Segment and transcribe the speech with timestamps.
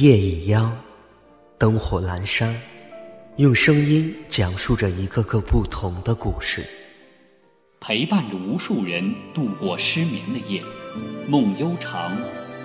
[0.00, 0.76] 夜已央，
[1.56, 2.52] 灯火阑珊，
[3.36, 6.66] 用声音讲述着一个个不同的故事，
[7.78, 10.60] 陪伴着无数人度过失眠的夜，
[11.28, 12.10] 梦悠长，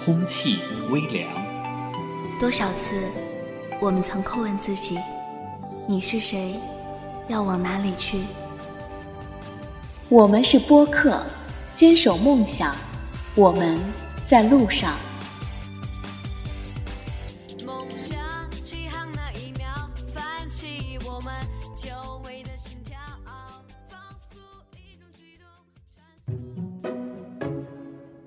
[0.04, 0.58] 空气
[0.90, 1.30] 微凉。
[2.40, 2.96] 多少次，
[3.80, 4.98] 我们曾叩问自己：
[5.88, 6.56] 你是谁？
[7.28, 8.22] 要往哪里去？
[10.10, 11.24] 我们是播客，
[11.76, 12.76] 坚守梦想，
[13.36, 13.80] 我们
[14.28, 14.98] 在路上。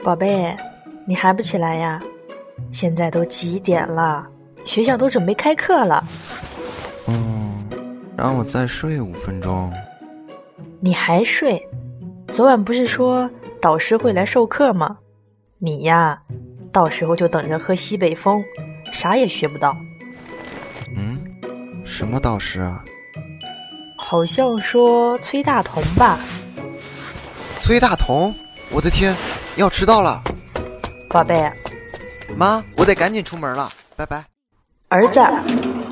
[0.02, 0.56] 宝贝，
[1.04, 2.02] 你还不起来呀？
[2.72, 4.26] 现在都几点了？
[4.64, 6.04] 学校都准备开课了。
[7.06, 7.64] 嗯，
[8.16, 9.72] 让我再睡五分钟。
[10.80, 11.64] 你还睡？
[12.32, 13.30] 昨晚不是说
[13.60, 14.98] 导师会来授课吗？
[15.58, 16.20] 你呀，
[16.72, 18.42] 到时候就等着喝西北风，
[18.92, 19.76] 啥也学不到。
[20.96, 21.16] 嗯，
[21.84, 22.82] 什么导师啊？
[23.96, 26.18] 好像说崔大同吧。
[27.56, 28.34] 崔大同，
[28.72, 29.14] 我的天！
[29.56, 30.22] 要迟到了，
[31.10, 31.52] 宝贝，
[32.38, 34.24] 妈，我得赶紧出门了，拜拜。
[34.88, 35.20] 儿子，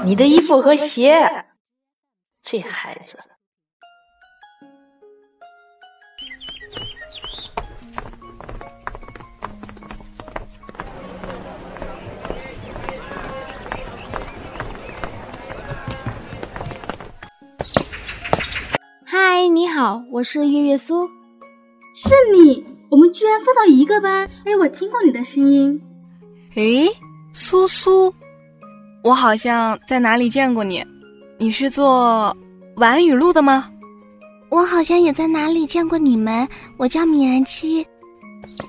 [0.03, 1.21] 你的衣服和鞋，
[2.43, 3.19] 这孩子。
[19.05, 21.07] 嗨，你好，我是月月苏，
[21.95, 22.80] 是你。
[22.91, 24.29] 我们居然分到一个班！
[24.45, 25.81] 哎，我听过你的声音。
[26.57, 26.89] 诶，
[27.33, 28.13] 苏苏，
[29.05, 30.85] 我好像在哪里见过你。
[31.39, 32.37] 你是做
[32.77, 33.71] 晚语录的吗？
[34.51, 36.47] 我好像也在哪里见过你们。
[36.77, 37.87] 我叫米安七。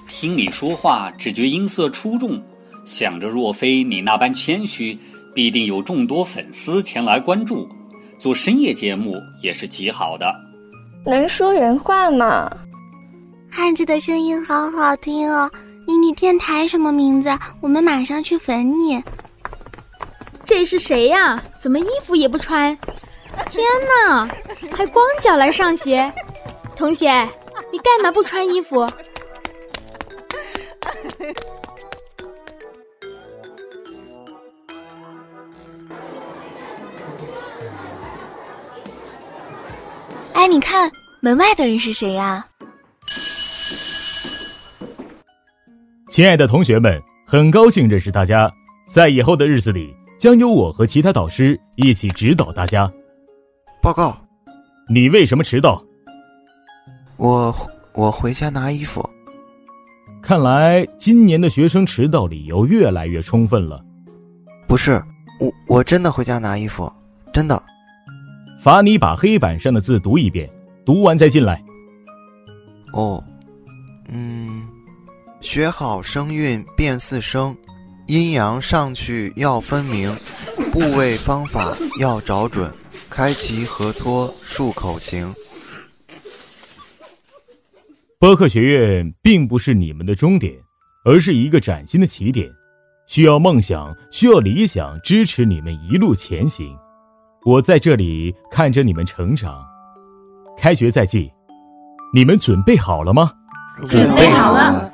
[0.07, 2.39] 听你说话，只觉音色出众。
[2.85, 4.97] 想着若非你那般谦虚，
[5.33, 7.67] 必定有众多粉丝前来关注。
[8.19, 10.31] 做深夜节目也是极好的。
[11.07, 12.47] 能说人话吗？
[13.53, 15.51] 汉子的声音好好听哦！
[15.85, 17.29] 你你电台什么名字？
[17.59, 19.03] 我们马上去粉你。
[20.45, 21.41] 这是谁呀？
[21.61, 22.75] 怎么衣服也不穿？
[23.49, 23.63] 天
[24.07, 24.25] 哪，
[24.73, 26.11] 还光脚来上学？
[26.77, 27.11] 同学，
[27.71, 28.87] 你干嘛不穿衣服？
[40.33, 42.45] 哎，你看门外的人是谁呀？
[46.21, 48.47] 亲爱的同学们，很高兴认识大家。
[48.85, 52.87] 在以后的日子里，将由我和其他导师一起指导大家。
[53.81, 54.15] 报告，
[54.87, 55.83] 你为什么迟到？
[57.17, 57.51] 我
[57.93, 59.03] 我回家拿衣服。
[60.21, 63.83] 看来今年的学生迟到理由越来越充分了。
[64.67, 65.03] 不是，
[65.39, 66.93] 我我真的回家拿衣服，
[67.33, 67.63] 真的。
[68.61, 70.47] 罚你把黑板上的字读一遍，
[70.85, 71.59] 读完再进来。
[72.93, 73.23] 哦，
[74.07, 74.60] 嗯。
[75.41, 77.55] 学好声韵辨四声，
[78.05, 80.15] 阴阳上去要分明，
[80.71, 82.71] 部位方法要找准，
[83.09, 85.33] 开齐合撮漱口型。
[88.19, 90.53] 播客学院并不是你们的终点，
[91.03, 92.47] 而是一个崭新的起点，
[93.07, 96.77] 需要梦想，需要理想支持你们一路前行。
[97.43, 99.59] 我在这里看着你们成长。
[100.55, 101.31] 开学在即，
[102.13, 103.31] 你们准备好了吗？
[103.89, 104.93] 准备好了。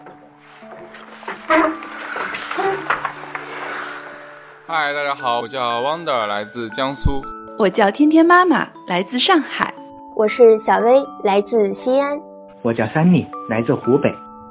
[4.69, 7.23] 嗨，大家好，我叫 Wonder，来自江苏。
[7.57, 9.73] 我叫天天妈妈，来自上海。
[10.13, 12.19] 我是小薇，来自西安。
[12.63, 14.09] 我叫 Sunny，来自湖北。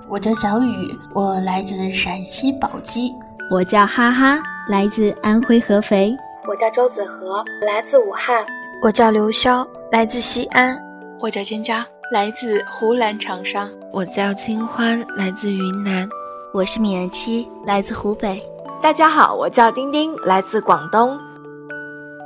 [0.09, 3.13] 我叫小雨，我来自陕西宝鸡。
[3.51, 4.39] 我叫哈哈，
[4.71, 6.17] 来自安徽合肥。
[6.49, 8.43] 我叫周子和，来自武汉。
[8.83, 10.79] 我叫刘潇，来自西安。
[11.21, 13.69] 我叫蒹葭，来自湖南长沙。
[13.93, 16.09] 我叫清欢，来自云南。
[16.55, 18.43] 我是米安七，来自湖北。
[18.83, 21.19] 大家好，我叫丁丁，来自广东。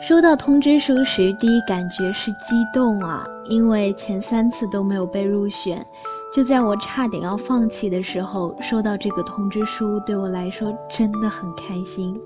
[0.03, 5.85] 收到通知书时，第一感觉是激动啊，因为前三次都没有被入选。
[6.33, 12.21] 就在我差点要放弃的时候，收到这个通知书，对我来说真的很开心，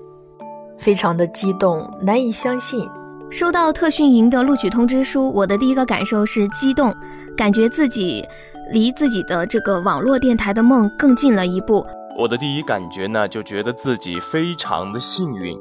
[0.77, 2.85] 非常的激动，难以相信。
[3.29, 6.93] 收到特训营的录取通知书，我的第一个感受是激动，
[7.37, 8.25] 感觉自己
[8.71, 11.85] 离自己的这个网络电台的梦更近了一步。
[12.17, 15.53] 我的第一感觉呢，就觉得自己非常的幸运。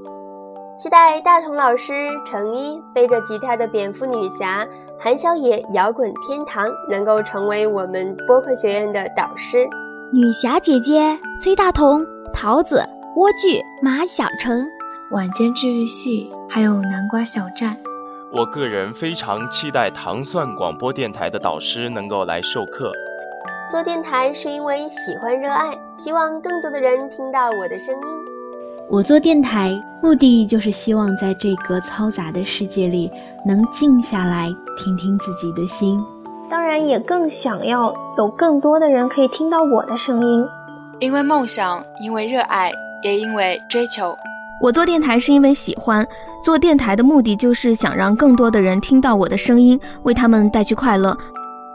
[0.78, 1.92] 期待大同老师、
[2.30, 4.64] 程一背着吉他的蝙蝠女侠、
[5.00, 9.66] 韩小野摇滚天堂能够成为我们播客学院的导师。
[10.12, 12.00] 女侠姐姐、崔大同、
[12.32, 12.76] 桃子、
[13.16, 14.64] 莴苣、马小成、
[15.10, 17.76] 晚间治愈系，还有南瓜小站。
[18.32, 22.92] 我个人非常期待糖蒜广播电台的导师能够来授课。
[23.74, 28.08] 做电台是因为喜欢热爱，希望更多的人听到我的声音。
[28.88, 33.10] 我做电台目的就是希望在这个嘈杂的世界里，
[33.44, 34.48] 能静下来
[34.78, 36.00] 听听自己的心。
[36.48, 40.46] 当然，也更想要有更多的人可以听到我的声音。
[41.00, 42.70] 因为梦想，因为热爱，
[43.02, 44.16] 也因为追求。
[44.62, 46.06] 我做电台是因为喜欢，
[46.44, 51.18] 做电台的目的就是想让更多的人听到我的声音，为他们带去快乐。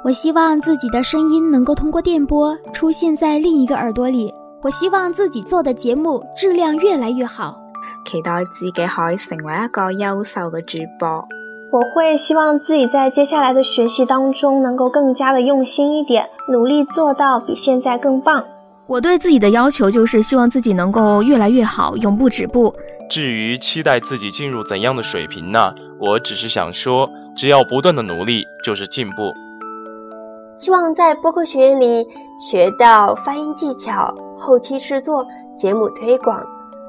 [0.01, 4.34] 我希望自己的声音能够通过电波出现在另一个耳朵里。
[4.62, 7.57] 我希望自己做的节目质量越来越好。
[8.06, 11.07] 期待自己可以成为一个优秀的主播。
[11.72, 18.44] 我会希望自己在接下来的学习当中能够更加的用心一点，努力做到比现在更棒。
[18.88, 22.74] 我对自己的要求就是希望自己能够越来越好，永不止步。
[23.10, 25.75] 至于期待自己进入怎样的水平呢？
[26.00, 29.34] 我只是想说，只要不断的努力，就是进步。
[30.60, 32.06] 希望在播客学院里
[32.38, 35.26] 学到发音技巧、后期制作、
[35.58, 36.44] 节目推广。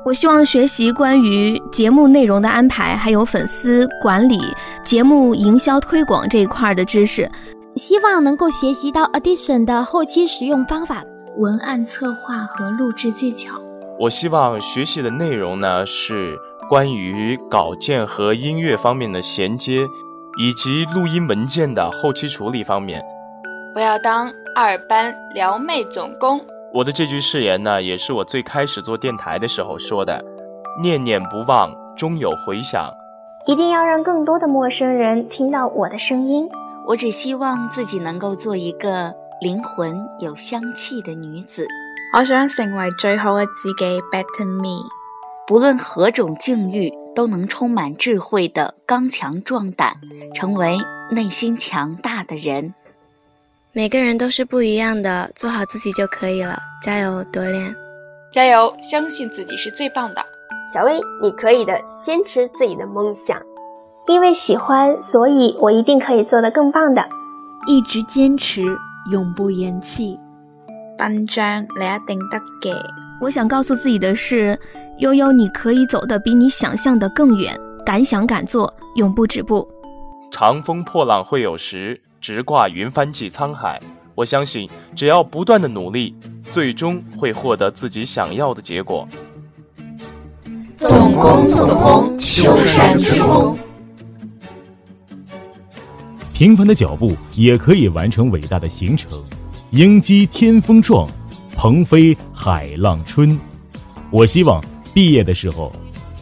[0.04, 4.40] 我希望学习关于节目内容的安排，还有粉丝管理、
[4.82, 7.30] 节目营销推广这一块的知识。
[7.76, 11.04] 希望能够学习到 Audition 的后期使用方法。
[11.38, 13.56] 文案策划和录制技巧。
[14.00, 16.36] 我希望学习的内容呢是
[16.68, 19.86] 关于稿件和音乐方面的衔接，
[20.40, 23.00] 以及录音文件的后期处理方面。
[23.74, 26.40] 我要当二班撩妹总攻。
[26.72, 30.24] 我的这句誓言呢，也是我最开始做电台的时候说的：
[30.82, 32.90] 念念不忘，终有回响。
[33.46, 36.48] 一定要让更多的陌生人听到我的声音。
[36.86, 39.14] 我只希望自己能够做一个。
[39.40, 41.66] 灵魂有香气的女子，
[42.14, 44.86] 我想成为最好的自己，Better Me。
[45.46, 49.94] 不论何种境遇，都能充满智慧的刚强壮胆，
[50.34, 50.76] 成为
[51.10, 52.74] 内心强大的人。
[53.72, 56.58] 每个人都是不一样的，做好自己就可以了。
[56.82, 57.72] 加油，多练，
[58.32, 60.20] 加油，相信自己是最棒的。
[60.74, 63.40] 小薇，你可以的，坚持自己的梦想。
[64.08, 67.02] 因为喜欢，所以我一定可以做得更棒的。
[67.68, 68.64] 一直坚持。
[69.10, 70.18] 永不言弃，
[70.98, 72.76] 班长你一定得嘅。
[73.20, 74.58] 我想告诉自己的是，
[74.98, 77.58] 悠悠，你可以走得比你想象的更远。
[77.86, 79.66] 敢想敢做，永不止步。
[80.30, 83.80] 长风破浪会有时，直挂云帆济沧海。
[84.14, 86.14] 我相信，只要不断的努力，
[86.50, 89.08] 最终会获得自己想要的结果。
[90.76, 93.58] 总攻总攻，秋山之功。
[96.34, 99.22] 平凡的脚步也可以完成伟大的行程，
[99.70, 101.08] 鹰击天风壮，
[101.54, 103.38] 鹏飞海浪春。
[104.10, 104.62] 我希望
[104.92, 105.70] 毕业的时候，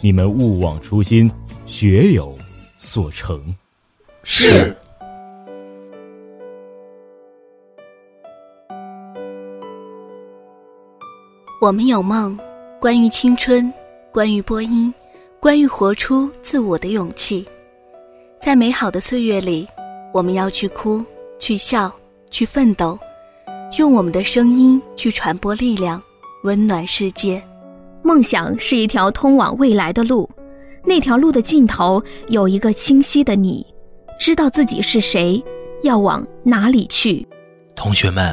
[0.01, 1.31] 你们勿忘初心，
[1.67, 2.37] 学有
[2.77, 3.55] 所成。
[4.23, 4.77] 是。
[11.61, 12.39] 我们有梦，
[12.81, 13.73] 关于青春，
[14.13, 14.95] 关于播音，
[15.41, 17.45] 关于活出自我的勇气，
[18.41, 19.67] 在美好的岁月里。
[20.15, 21.05] 我们要去哭，
[21.41, 21.93] 去笑，
[22.31, 22.97] 去奋斗，
[23.77, 26.01] 用我们的声音去传播力量，
[26.45, 27.43] 温暖世界。
[28.03, 30.31] 梦想是一条通往未来的路，
[30.85, 33.67] 那条路的尽头有一个清晰的你，
[34.17, 35.43] 知道自己是谁，
[35.83, 37.27] 要往哪里去。
[37.75, 38.33] 同学们，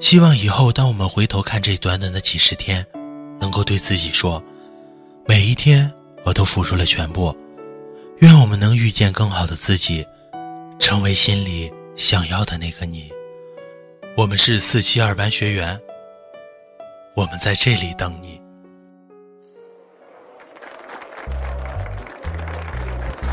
[0.00, 2.84] 希望以后当我们回头看这短短的几十天，
[3.38, 4.42] 能够对自己说：
[5.28, 5.92] 每一天
[6.24, 7.36] 我都付出了全部。
[8.18, 10.04] 愿我们能遇见更好的自己。
[10.80, 13.12] 成为心里想要的那个你。
[14.16, 15.78] 我们是四七二班学员，
[17.14, 18.40] 我们在这里等你。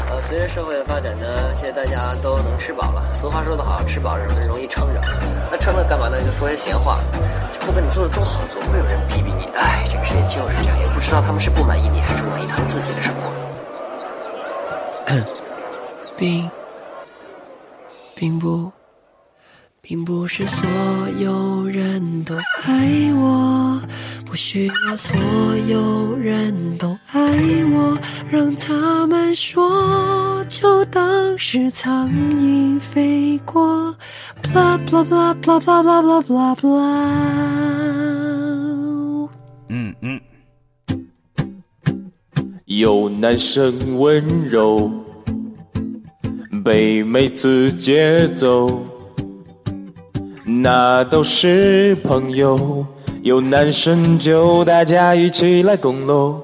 [0.09, 3.15] 呃，随着社会的发展呢，现在大家都能吃饱了。
[3.15, 5.01] 俗话说得好，吃饱人容易撑着。
[5.49, 6.21] 那撑着干嘛呢？
[6.23, 6.99] 就说些闲话。
[7.61, 9.45] 不管你做的多好，总会有人逼逼你。
[9.55, 13.31] 哎，这个世界就是这样，也不知道他们是不满意你，还是满意他们自己的生活。
[16.17, 16.49] 并。
[18.15, 18.71] 并不，
[19.79, 20.67] 并不是所
[21.17, 23.79] 有人都爱我，
[24.29, 25.15] 不需要所
[25.67, 27.19] 有人都爱
[27.73, 27.97] 我，
[28.29, 33.95] 让他们说，就当是苍蝇飞过。
[34.43, 36.87] blah blah blah blah blah blah blah blah。
[39.69, 40.21] 嗯嗯，
[42.65, 44.91] 有男生温柔。
[46.63, 48.81] 被妹子接走，
[50.43, 52.85] 那都是朋友，
[53.27, 56.39] 有男生就大家一起来共喽，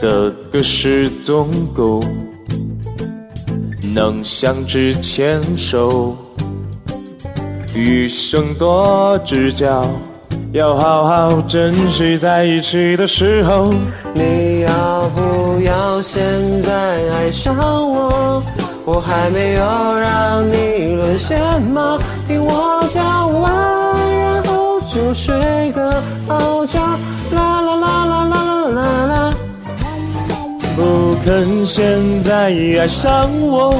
[0.00, 2.02] 个个是总够，
[3.94, 6.16] 能相知牵手，
[7.76, 9.84] 余生多指教，
[10.52, 13.68] 要好好珍惜在一起的时候。
[14.14, 16.22] 你要不要现
[16.62, 18.42] 在爱上我？
[18.86, 21.98] 我还没有让你沦陷吗？
[22.26, 23.77] 听我讲完，
[25.14, 26.80] 睡个好觉。
[27.30, 29.34] 啦啦啦啦啦啦啦啦！
[30.76, 33.74] 不肯现在爱上我，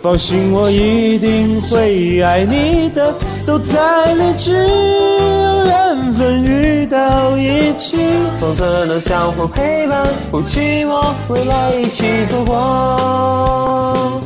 [0.00, 3.14] 放心，我一定会爱你的。
[3.46, 7.96] 都在理智，有缘分遇到一起，
[8.38, 14.20] 从此能相互陪伴，不寂寞，未来一起走过。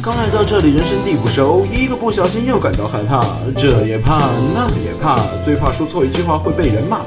[0.00, 3.20] 刚来到这里，人生地不熟，一个不小心又感到害怕，
[3.56, 7.00] 这也怕，那也怕，最怕说错一句话会被人骂。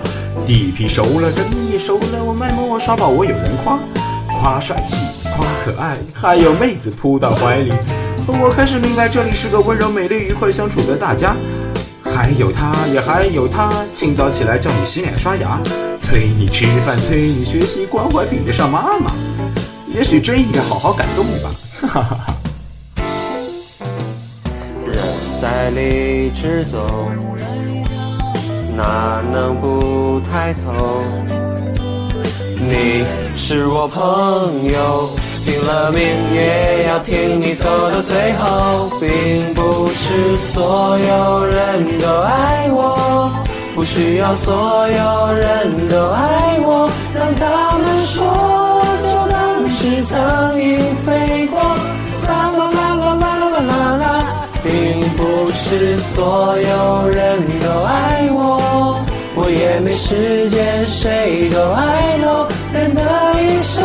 [0.46, 3.80] 地皮熟了，人也熟了，我卖萌，我耍宝，我有人夸，
[4.28, 4.98] 夸帅气，
[5.36, 7.72] 夸可爱，还有妹子扑到怀里。
[8.28, 11.36] 我开始明白，这里是个温柔、美丽、愉快相处的大家。
[12.04, 15.60] 还有他，也还有他，清早起来叫你洗脸刷牙，
[16.02, 19.12] 催你吃饭，催你学习，关怀比得上妈妈。
[19.88, 21.50] 也许真应该好好感动吧，
[21.82, 22.41] 哈哈哈哈。
[25.62, 26.80] 在理智走，
[28.76, 31.04] 哪能不抬头？
[32.58, 34.02] 你是我朋
[34.66, 35.08] 友，
[35.46, 36.02] 拼了命
[36.34, 38.90] 也要听你走到最后。
[39.00, 43.32] 并不是所有人都爱我，
[43.76, 51.62] 不需要所有人都爱我，让他们说，就当是苍蝇飞过。
[55.72, 59.00] 是所有人都爱我，
[59.36, 62.46] 我也没时间谁都爱我。
[62.74, 63.02] 人的
[63.40, 63.82] 一生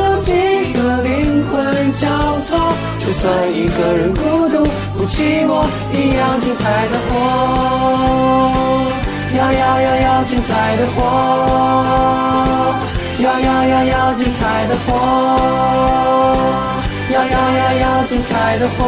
[0.00, 0.32] 有几
[0.72, 2.08] 个灵魂交
[2.40, 2.56] 错，
[2.96, 4.64] 就算一个人孤独
[4.96, 7.12] 不寂寞，一样精彩的活。
[9.36, 11.04] 要要要要精彩的活，
[13.18, 14.88] 要要要要精彩的活。
[17.12, 18.80] 要要要要精彩的活，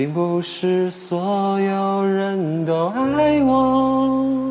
[0.00, 4.49] 并不是所有人都爱我。